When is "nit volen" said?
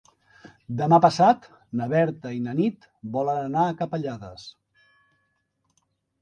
2.61-3.43